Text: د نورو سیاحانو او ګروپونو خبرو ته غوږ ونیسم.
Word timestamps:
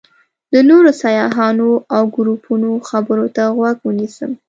د 0.53 0.55
نورو 0.69 0.89
سیاحانو 1.01 1.69
او 1.95 2.03
ګروپونو 2.15 2.71
خبرو 2.89 3.27
ته 3.35 3.43
غوږ 3.57 3.77
ونیسم. 3.83 4.31